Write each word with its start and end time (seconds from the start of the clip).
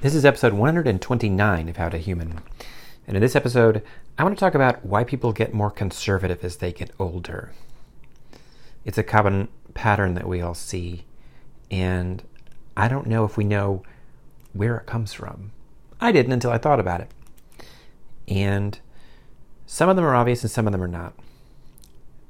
This 0.00 0.14
is 0.14 0.24
episode 0.24 0.52
129 0.52 1.68
of 1.68 1.76
How 1.76 1.88
to 1.88 1.98
Human. 1.98 2.40
And 3.08 3.16
in 3.16 3.20
this 3.20 3.34
episode, 3.34 3.82
I 4.16 4.22
want 4.22 4.36
to 4.36 4.38
talk 4.38 4.54
about 4.54 4.86
why 4.86 5.02
people 5.02 5.32
get 5.32 5.52
more 5.52 5.72
conservative 5.72 6.44
as 6.44 6.58
they 6.58 6.72
get 6.72 6.92
older. 7.00 7.52
It's 8.84 8.96
a 8.96 9.02
common 9.02 9.48
pattern 9.74 10.14
that 10.14 10.28
we 10.28 10.40
all 10.40 10.54
see, 10.54 11.04
and 11.68 12.22
I 12.76 12.86
don't 12.86 13.08
know 13.08 13.24
if 13.24 13.36
we 13.36 13.42
know 13.42 13.82
where 14.52 14.76
it 14.76 14.86
comes 14.86 15.12
from. 15.12 15.50
I 16.00 16.12
didn't 16.12 16.32
until 16.32 16.52
I 16.52 16.58
thought 16.58 16.78
about 16.78 17.00
it. 17.00 17.10
And 18.28 18.78
some 19.66 19.88
of 19.88 19.96
them 19.96 20.04
are 20.04 20.14
obvious 20.14 20.44
and 20.44 20.50
some 20.50 20.68
of 20.68 20.72
them 20.72 20.82
are 20.82 20.86
not. 20.86 21.14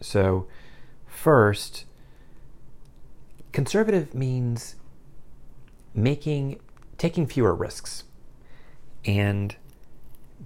So, 0.00 0.46
first, 1.06 1.84
conservative 3.52 4.14
means 4.14 4.76
making 5.94 6.60
taking 6.98 7.26
fewer 7.26 7.54
risks. 7.54 8.04
And 9.04 9.56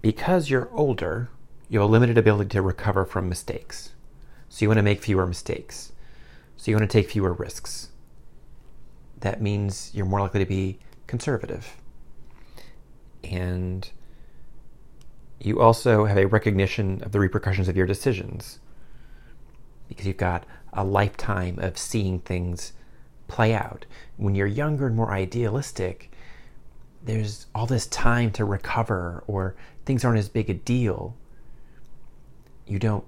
because 0.00 0.50
you're 0.50 0.70
older, 0.72 1.30
you 1.68 1.80
have 1.80 1.88
a 1.88 1.92
limited 1.92 2.18
ability 2.18 2.50
to 2.50 2.62
recover 2.62 3.04
from 3.04 3.28
mistakes. 3.28 3.92
So 4.48 4.64
you 4.64 4.68
want 4.68 4.78
to 4.78 4.82
make 4.82 5.02
fewer 5.02 5.27
mistakes. 5.27 5.92
So 6.56 6.70
you 6.70 6.77
want 6.77 6.88
to 6.88 6.98
take 6.98 7.10
fewer 7.10 7.32
risks. 7.32 7.88
That 9.20 9.41
means 9.41 9.91
you're 9.94 10.06
more 10.06 10.20
likely 10.20 10.41
to 10.41 10.46
be 10.46 10.78
conservative. 11.06 11.77
And 13.24 13.88
you 15.41 15.60
also 15.60 16.05
have 16.05 16.19
a 16.19 16.27
recognition 16.27 17.02
of 17.02 17.12
the 17.12 17.20
repercussions 17.20 17.69
of 17.69 17.77
your 17.77 17.86
decisions 17.86 18.60
because 19.88 20.06
you've 20.06 20.16
got 20.16 20.44
a 20.72 20.84
lifetime 20.84 21.58
of 21.58 21.77
seeing 21.77 22.20
things 22.20 22.72
play 23.28 23.55
out. 23.55 23.86
When 24.16 24.34
you're 24.34 24.46
younger 24.46 24.86
and 24.86 24.94
more 24.94 25.10
idealistic, 25.10 26.11
there's 27.05 27.47
all 27.55 27.66
this 27.66 27.87
time 27.87 28.30
to 28.33 28.45
recover 28.45 29.24
or 29.27 29.55
things 29.84 30.05
aren't 30.05 30.19
as 30.19 30.29
big 30.29 30.48
a 30.50 30.55
deal. 30.55 31.17
You 32.67 32.78
don't 32.78 33.05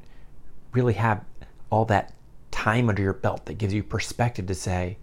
really 0.73 0.95
have 0.95 1.25
all 1.70 1.84
that 1.86 2.14
time 2.51 2.89
under 2.89 3.03
your 3.03 3.12
belt 3.12 3.47
that 3.47 3.59
gives 3.59 3.73
you 3.73 3.83
perspective 3.83 4.47
to 4.47 4.55
say, 4.55 4.98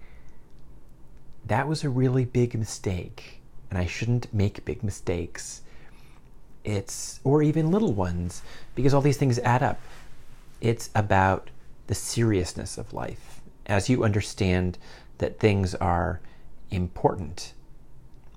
that 1.46 1.68
was 1.68 1.84
a 1.84 1.90
really 1.90 2.26
big 2.26 2.58
mistake, 2.58 3.42
and 3.70 3.80
I 3.80 3.86
shouldn't 3.86 4.34
make 4.34 4.64
big 4.64 4.84
mistakes. 4.84 5.62
It's, 6.64 7.20
or 7.24 7.42
even 7.42 7.72
little 7.72 7.94
ones, 7.94 8.44
because 8.76 8.94
all 8.94 9.02
these 9.02 9.18
things 9.18 9.40
add 9.40 9.64
up. 9.64 9.80
It's 10.60 10.92
about 10.94 11.50
the 11.88 11.96
seriousness 11.96 12.78
of 12.78 12.94
life 12.94 13.42
as 13.66 13.90
you 13.90 14.04
understand 14.04 14.78
that 15.18 15.40
things 15.40 15.74
are 15.76 16.22
important 16.70 17.54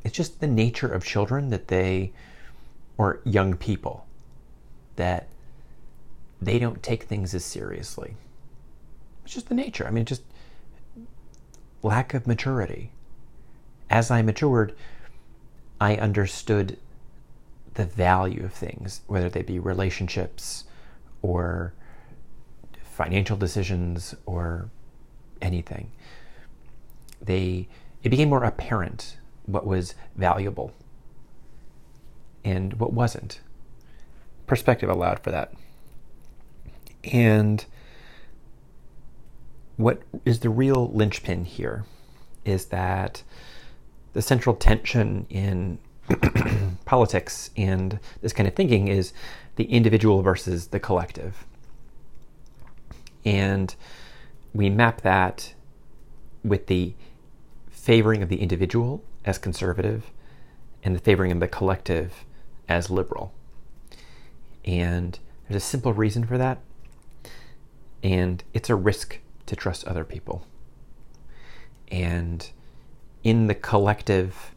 it's 0.05 0.15
just 0.15 0.41
the 0.41 0.47
nature 0.47 0.89
of 0.89 1.05
children 1.05 1.51
that 1.51 1.69
they, 1.69 2.13
or 2.99 3.21
young 3.25 3.57
people, 3.57 4.07
that 4.97 5.29
they 6.41 6.59
don't 6.59 6.83
take 6.83 7.05
things 7.05 7.35
as 7.35 7.45
seriously. 7.45 8.17
It's 9.25 9.35
just 9.35 9.49
the 9.49 9.55
nature. 9.55 9.87
I 9.87 9.91
mean, 9.91 10.05
just 10.05 10.23
lack 11.83 12.13
of 12.13 12.27
maturity. 12.27 12.93
As 13.89 14.11
I 14.11 14.23
matured, 14.23 14.75
I 15.81 15.97
understood 15.97 16.79
the 17.75 17.87
value 17.87 18.45
of 18.45 18.53
things, 18.53 19.01
whether 19.07 19.29
they 19.29 19.43
be 19.43 19.59
relationships 19.59 20.65
or 21.23 21.73
financial 22.83 23.37
decisions 23.37 24.15
or 24.27 24.71
anything. 25.43 25.91
They 27.21 27.69
it 28.03 28.11
became 28.11 28.29
more 28.29 28.45
apparent 28.45 29.17
what 29.47 29.67
was 29.67 29.95
valuable 30.17 30.73
and 32.45 32.75
what 32.75 32.93
wasn't. 32.93 33.41
Perspective 34.47 34.89
allowed 34.89 35.21
for 35.21 35.31
that. 35.31 35.53
And 37.13 37.65
what 39.77 40.03
is 40.25 40.41
the 40.41 40.51
real 40.51 40.91
linchpin 40.93 41.45
here 41.45 41.85
is 42.45 42.67
that 42.67 43.23
the 44.13 44.23
central 44.23 44.55
tension 44.55 45.27
in 45.29 45.79
politics 46.85 47.51
and 47.57 47.99
this 48.21 48.33
kind 48.33 48.47
of 48.47 48.55
thinking 48.55 48.89
is 48.89 49.13
the 49.57 49.65
individual 49.65 50.23
versus 50.23 50.69
the 50.69 50.81
collective. 50.81 51.47
And 53.25 53.75
we 54.53 54.69
map 54.71 55.01
that 55.01 55.55
with 56.45 56.67
the 56.67 56.95
favoring 57.85 58.23
of 58.23 58.31
the 58.31 58.41
individual 58.41 59.05
as 59.27 59.37
conservative 59.37 60.11
and 60.83 60.97
the 60.97 61.01
favoring 61.01 61.31
of 61.31 61.39
the 61.39 61.47
collective 61.47 62.25
as 62.67 62.89
liberal. 62.89 63.35
And 64.65 65.19
there's 65.47 65.63
a 65.63 65.67
simple 65.67 65.93
reason 65.93 66.27
for 66.27 66.39
that, 66.39 66.61
and 68.03 68.43
it's 68.55 68.71
a 68.71 68.75
risk 68.75 69.19
to 69.45 69.55
trust 69.55 69.85
other 69.87 70.03
people. 70.03 70.47
And 71.89 72.49
in 73.23 73.49
the 73.49 73.55
collective 73.55 74.55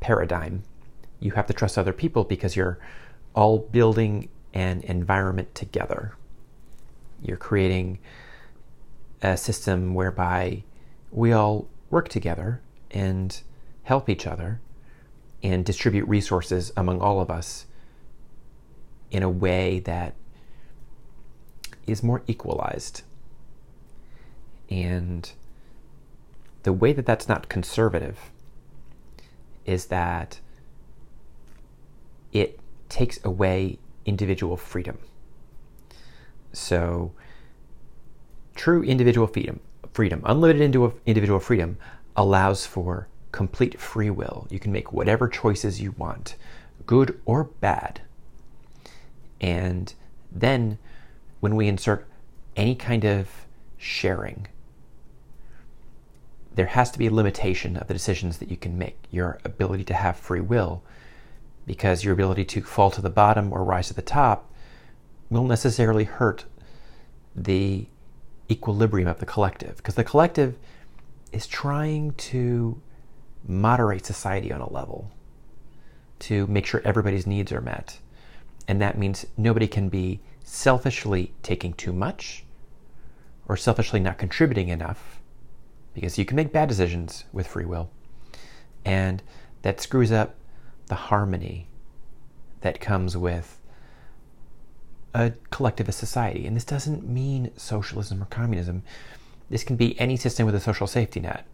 paradigm, 0.00 0.64
you 1.20 1.30
have 1.32 1.46
to 1.46 1.52
trust 1.52 1.78
other 1.78 1.92
people 1.92 2.24
because 2.24 2.56
you're 2.56 2.80
all 3.36 3.58
building 3.58 4.30
an 4.52 4.80
environment 4.80 5.54
together. 5.54 6.16
You're 7.22 7.36
creating 7.36 8.00
a 9.22 9.36
system 9.36 9.94
whereby 9.94 10.64
we 11.12 11.32
all 11.32 11.68
work 11.94 12.08
together 12.08 12.60
and 12.90 13.40
help 13.84 14.10
each 14.10 14.26
other 14.26 14.60
and 15.42 15.64
distribute 15.64 16.06
resources 16.08 16.72
among 16.76 17.00
all 17.00 17.20
of 17.20 17.30
us 17.30 17.66
in 19.12 19.22
a 19.22 19.30
way 19.30 19.78
that 19.78 20.14
is 21.86 22.02
more 22.02 22.22
equalized. 22.26 23.02
And 24.68 25.30
the 26.64 26.72
way 26.72 26.92
that 26.92 27.06
that's 27.06 27.28
not 27.28 27.48
conservative 27.48 28.18
is 29.64 29.86
that 29.86 30.40
it 32.32 32.58
takes 32.88 33.24
away 33.24 33.78
individual 34.04 34.56
freedom. 34.56 34.98
So, 36.52 37.12
true 38.56 38.82
individual 38.82 39.26
freedom, 39.26 39.60
freedom, 39.94 40.20
unlimited 40.26 40.60
individual 41.06 41.40
freedom, 41.40 41.78
allows 42.16 42.66
for 42.66 43.08
complete 43.32 43.80
free 43.80 44.10
will. 44.10 44.46
You 44.50 44.58
can 44.58 44.72
make 44.72 44.92
whatever 44.92 45.28
choices 45.28 45.80
you 45.80 45.92
want, 45.92 46.34
good 46.84 47.18
or 47.24 47.44
bad. 47.44 48.02
And 49.40 49.94
then 50.30 50.78
when 51.40 51.54
we 51.54 51.68
insert 51.68 52.06
any 52.56 52.74
kind 52.74 53.04
of 53.04 53.28
sharing, 53.76 54.48
there 56.54 56.66
has 56.66 56.90
to 56.90 56.98
be 56.98 57.06
a 57.06 57.12
limitation 57.12 57.76
of 57.76 57.86
the 57.86 57.94
decisions 57.94 58.38
that 58.38 58.50
you 58.50 58.56
can 58.56 58.76
make, 58.76 58.98
your 59.10 59.38
ability 59.44 59.84
to 59.84 59.94
have 59.94 60.16
free 60.16 60.40
will, 60.40 60.82
because 61.66 62.04
your 62.04 62.14
ability 62.14 62.44
to 62.44 62.62
fall 62.62 62.90
to 62.90 63.00
the 63.00 63.10
bottom 63.10 63.52
or 63.52 63.64
rise 63.64 63.88
to 63.88 63.94
the 63.94 64.02
top 64.02 64.52
will 65.30 65.44
necessarily 65.44 66.04
hurt 66.04 66.44
the 67.34 67.86
equilibrium 68.50 69.08
of 69.08 69.18
the 69.18 69.26
collective. 69.26 69.76
Because 69.76 69.94
the 69.94 70.04
collective 70.04 70.56
is 71.32 71.46
trying 71.46 72.12
to 72.12 72.80
moderate 73.46 74.06
society 74.06 74.52
on 74.52 74.60
a 74.60 74.72
level 74.72 75.10
to 76.20 76.46
make 76.46 76.66
sure 76.66 76.80
everybody's 76.84 77.26
needs 77.26 77.52
are 77.52 77.60
met. 77.60 77.98
And 78.66 78.80
that 78.80 78.96
means 78.96 79.26
nobody 79.36 79.66
can 79.66 79.88
be 79.88 80.20
selfishly 80.42 81.34
taking 81.42 81.72
too 81.72 81.92
much 81.92 82.44
or 83.46 83.56
selfishly 83.56 84.00
not 84.00 84.18
contributing 84.18 84.68
enough 84.68 85.20
because 85.92 86.18
you 86.18 86.24
can 86.24 86.36
make 86.36 86.52
bad 86.52 86.68
decisions 86.68 87.24
with 87.32 87.46
free 87.46 87.64
will. 87.64 87.90
And 88.84 89.22
that 89.62 89.80
screws 89.80 90.12
up 90.12 90.34
the 90.86 90.94
harmony 90.94 91.68
that 92.60 92.80
comes 92.80 93.16
with 93.16 93.60
a 95.14 95.32
collectivist 95.50 95.98
society. 95.98 96.46
And 96.46 96.56
this 96.56 96.64
doesn't 96.64 97.08
mean 97.08 97.50
socialism 97.56 98.22
or 98.22 98.26
communism. 98.26 98.82
This 99.48 99.64
can 99.64 99.76
be 99.76 99.98
any 99.98 100.16
system 100.16 100.44
with 100.44 100.54
a 100.54 100.60
social 100.60 100.86
safety 100.86 101.20
net 101.20 101.46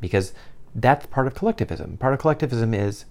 because 0.00 0.32
that's 0.74 1.06
part 1.06 1.26
of 1.26 1.34
collectivism. 1.34 1.96
Part 1.96 2.12
of 2.14 2.20
collectivism 2.20 2.74
is 2.74 3.04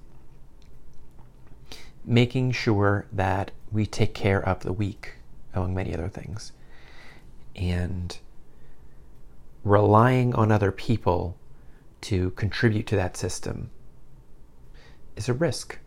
making 2.06 2.51
sure 2.51 3.06
that 3.12 3.51
we 3.71 3.86
take 3.86 4.13
care 4.13 4.44
of 4.44 4.62
the 4.62 4.74
weak, 4.74 5.13
among 5.53 5.74
many 5.74 5.94
other 5.94 6.09
things, 6.09 6.51
and 7.56 8.18
relying 9.63 10.33
on 10.33 10.51
other 10.51 10.71
people 10.71 11.38
to 12.01 12.31
contribute 12.31 12.88
to 12.88 12.95
that 12.95 13.15
system 13.15 13.69
is 15.15 15.30
a 15.30 15.33
risk. 15.33 15.77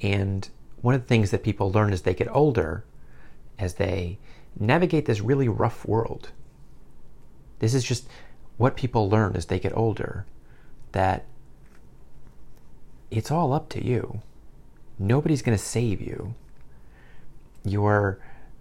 And 0.00 0.48
one 0.84 0.94
of 0.94 1.00
the 1.00 1.06
things 1.06 1.30
that 1.30 1.42
people 1.42 1.72
learn 1.72 1.94
as 1.94 2.02
they 2.02 2.12
get 2.12 2.28
older, 2.30 2.84
as 3.58 3.76
they 3.76 4.18
navigate 4.60 5.06
this 5.06 5.22
really 5.22 5.48
rough 5.48 5.86
world, 5.86 6.28
this 7.60 7.72
is 7.72 7.82
just 7.82 8.06
what 8.58 8.76
people 8.76 9.08
learn 9.08 9.34
as 9.34 9.46
they 9.46 9.58
get 9.58 9.74
older 9.74 10.26
that 10.92 11.24
it's 13.10 13.30
all 13.30 13.54
up 13.54 13.70
to 13.70 13.82
you. 13.82 14.20
Nobody's 14.98 15.40
going 15.40 15.56
to 15.56 15.64
save 15.64 16.02
you. 16.02 16.34
Your 17.64 18.20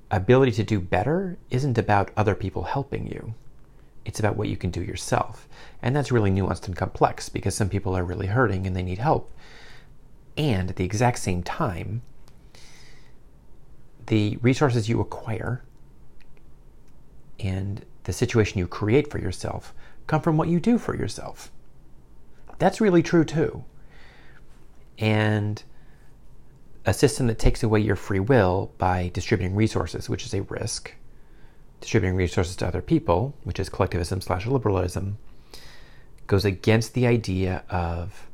ability 0.10 0.54
to 0.54 0.64
do 0.64 0.80
better 0.80 1.38
isn't 1.50 1.78
about 1.78 2.12
other 2.16 2.36
people 2.36 2.64
helping 2.64 3.06
you. 3.06 3.34
It's 4.06 4.22
about 4.22 4.38
what 4.38 4.48
you 4.48 4.56
can 4.56 4.70
do 4.70 4.81
yourself. 4.81 5.50
And 5.81 5.94
that's 5.94 6.10
really 6.10 6.31
nuanced 6.31 6.68
and 6.68 6.75
complex 6.78 7.28
because 7.28 7.54
some 7.54 7.68
people 7.68 7.98
are 7.98 8.06
really 8.06 8.28
hurting 8.28 8.66
and 8.66 8.78
they 8.78 8.81
need 8.81 9.00
help. 9.00 9.30
And 10.38 10.70
at 10.70 10.78
the 10.78 10.86
exact 10.86 11.20
same 11.20 11.44
time, 11.44 12.02
the 14.07 14.38
resources 14.41 14.89
you 14.89 15.00
acquire 15.00 15.63
and 17.39 17.85
the 18.03 18.13
situation 18.13 18.59
you 18.59 18.67
create 18.67 19.09
for 19.09 19.19
yourself 19.19 19.73
come 20.07 20.21
from 20.21 20.38
what 20.38 20.47
you 20.47 20.59
do 20.59 20.77
for 20.77 20.95
yourself. 20.95 21.51
That's 22.59 22.81
really 22.81 23.03
true 23.03 23.23
too. 23.23 23.63
And 25.00 25.63
a 26.85 26.94
system 26.94 27.27
that 27.27 27.39
takes 27.39 27.63
away 27.63 27.79
your 27.79 27.95
free 27.95 28.19
will 28.19 28.71
by 28.77 29.09
distributing 29.13 29.55
resources, 29.55 30.09
which 30.09 30.25
is 30.25 30.33
a 30.33 30.41
risk, 30.44 30.94
distributing 31.79 32.17
resources 32.17 32.55
to 32.57 32.67
other 32.67 32.81
people, 32.81 33.33
which 33.44 33.59
is 33.59 33.69
collectivism 33.69 34.21
slash 34.21 34.45
liberalism, 34.45 35.17
goes 36.27 36.45
against 36.45 36.94
the 36.94 37.07
idea 37.07 37.63
of 37.69 38.27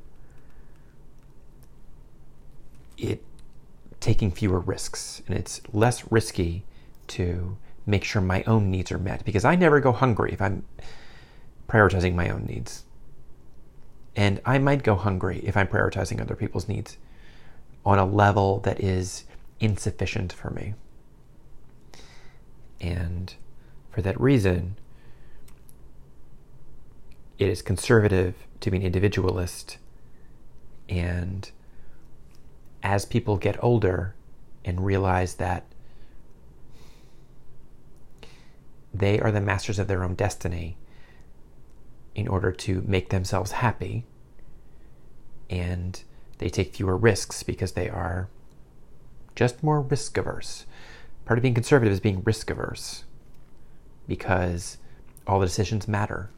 it 2.97 3.23
taking 3.99 4.31
fewer 4.31 4.59
risks. 4.59 5.21
And 5.27 5.37
it's 5.37 5.61
less 5.73 6.11
risky 6.11 6.65
to 7.07 7.57
make 7.85 8.03
sure 8.03 8.21
my 8.21 8.43
own 8.43 8.69
needs 8.69 8.91
are 8.91 8.99
met 8.99 9.25
because 9.25 9.45
I 9.45 9.55
never 9.55 9.79
go 9.79 9.91
hungry 9.91 10.31
if 10.31 10.41
I'm 10.41 10.65
prioritizing 11.67 12.15
my 12.15 12.29
own 12.29 12.45
needs. 12.45 12.83
And 14.15 14.41
I 14.45 14.57
might 14.57 14.83
go 14.83 14.95
hungry 14.95 15.39
if 15.43 15.55
I'm 15.55 15.67
prioritizing 15.67 16.21
other 16.21 16.35
people's 16.35 16.67
needs 16.67 16.97
on 17.85 17.97
a 17.99 18.05
level 18.05 18.59
that 18.61 18.79
is 18.79 19.23
insufficient 19.59 20.33
for 20.33 20.49
me. 20.49 20.73
And 22.81 23.33
for 23.91 24.01
that 24.01 24.19
reason, 24.19 24.77
it 27.37 27.47
is 27.47 27.61
conservative 27.61 28.35
to 28.59 28.71
be 28.71 28.77
an 28.77 28.83
individualist. 28.83 29.77
And 30.87 31.49
as 32.83 33.05
people 33.05 33.37
get 33.37 33.61
older 33.63 34.15
and 34.63 34.85
realize 34.85 35.35
that 35.35 35.65
they 38.93 39.19
are 39.19 39.31
the 39.31 39.41
masters 39.41 39.79
of 39.79 39.87
their 39.87 40.03
own 40.03 40.15
destiny 40.15 40.77
in 42.15 42.27
order 42.27 42.51
to 42.51 42.83
make 42.85 43.09
themselves 43.09 43.51
happy, 43.51 44.05
and 45.49 46.03
they 46.39 46.49
take 46.49 46.75
fewer 46.75 46.97
risks 46.97 47.43
because 47.43 47.73
they 47.73 47.89
are 47.89 48.29
just 49.35 49.63
more 49.63 49.81
risk 49.81 50.17
averse. 50.17 50.65
Part 51.25 51.37
of 51.37 51.43
being 51.43 51.53
conservative 51.53 51.93
is 51.93 51.99
being 51.99 52.23
risk 52.23 52.49
averse 52.49 53.05
because 54.07 54.77
all 55.27 55.39
the 55.39 55.45
decisions 55.45 55.87
matter 55.87 56.31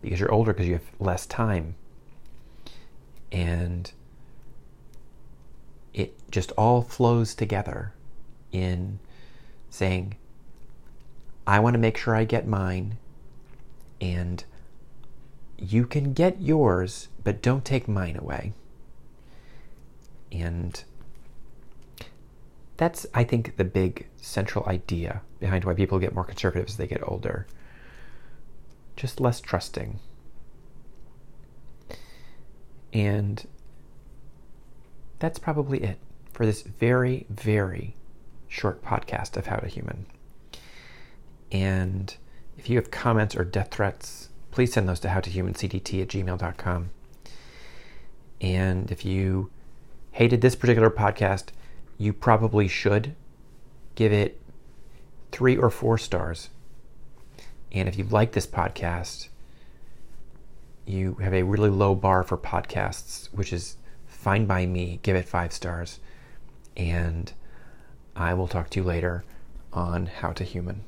because 0.00 0.20
you're 0.20 0.32
older 0.32 0.52
because 0.52 0.68
you 0.68 0.74
have 0.74 0.90
less 1.00 1.26
time 1.26 1.74
and 3.32 3.92
it 5.94 6.14
just 6.30 6.50
all 6.52 6.82
flows 6.82 7.34
together 7.34 7.94
in 8.52 8.98
saying 9.70 10.16
I 11.46 11.60
want 11.60 11.74
to 11.74 11.80
make 11.80 11.96
sure 11.96 12.14
I 12.14 12.24
get 12.24 12.46
mine 12.46 12.98
and 14.00 14.44
you 15.56 15.86
can 15.86 16.12
get 16.12 16.40
yours 16.40 17.08
but 17.22 17.40
don't 17.40 17.64
take 17.64 17.88
mine 17.88 18.16
away 18.16 18.52
and 20.32 20.82
that's, 22.76 23.06
I 23.14 23.24
think, 23.24 23.56
the 23.56 23.64
big 23.64 24.08
central 24.16 24.66
idea 24.66 25.22
behind 25.38 25.64
why 25.64 25.74
people 25.74 25.98
get 25.98 26.14
more 26.14 26.24
conservative 26.24 26.68
as 26.68 26.76
they 26.76 26.86
get 26.86 27.06
older. 27.08 27.46
Just 28.96 29.20
less 29.20 29.40
trusting. 29.40 30.00
And 32.92 33.46
that's 35.24 35.38
probably 35.38 35.82
it 35.82 35.98
for 36.34 36.44
this 36.44 36.60
very, 36.60 37.24
very 37.30 37.96
short 38.46 38.84
podcast 38.84 39.38
of 39.38 39.46
How 39.46 39.56
to 39.56 39.66
Human. 39.66 40.04
And 41.50 42.14
if 42.58 42.68
you 42.68 42.76
have 42.76 42.90
comments 42.90 43.34
or 43.34 43.42
death 43.42 43.70
threats, 43.70 44.28
please 44.50 44.74
send 44.74 44.86
those 44.86 45.00
to 45.00 45.08
howtohumancdt 45.08 46.02
at 46.02 46.08
gmail.com. 46.08 46.90
And 48.42 48.90
if 48.90 49.06
you 49.06 49.50
hated 50.12 50.42
this 50.42 50.54
particular 50.54 50.90
podcast, 50.90 51.46
you 51.96 52.12
probably 52.12 52.68
should 52.68 53.16
give 53.94 54.12
it 54.12 54.38
three 55.32 55.56
or 55.56 55.70
four 55.70 55.96
stars. 55.96 56.50
And 57.72 57.88
if 57.88 57.96
you 57.96 58.04
like 58.04 58.32
this 58.32 58.46
podcast, 58.46 59.28
you 60.84 61.14
have 61.14 61.32
a 61.32 61.44
really 61.44 61.70
low 61.70 61.94
bar 61.94 62.22
for 62.24 62.36
podcasts, 62.36 63.28
which 63.32 63.54
is 63.54 63.78
fine 64.24 64.46
by 64.46 64.64
me. 64.64 65.00
Give 65.02 65.16
it 65.16 65.28
five 65.28 65.52
stars. 65.52 66.00
And 66.78 67.30
I 68.16 68.32
will 68.32 68.48
talk 68.48 68.70
to 68.70 68.80
you 68.80 68.84
later 68.84 69.22
on 69.70 70.06
How 70.06 70.32
to 70.32 70.44
Human. 70.44 70.82